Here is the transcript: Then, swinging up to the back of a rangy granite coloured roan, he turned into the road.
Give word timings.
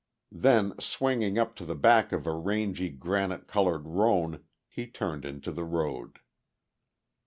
Then, 0.31 0.73
swinging 0.79 1.37
up 1.37 1.55
to 1.57 1.63
the 1.63 1.75
back 1.75 2.11
of 2.11 2.25
a 2.25 2.33
rangy 2.33 2.89
granite 2.89 3.45
coloured 3.47 3.85
roan, 3.87 4.43
he 4.67 4.87
turned 4.87 5.25
into 5.25 5.51
the 5.51 5.63
road. 5.63 6.17